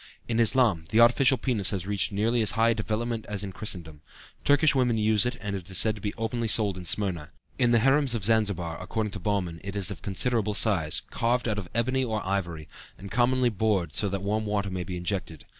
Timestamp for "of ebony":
11.59-12.03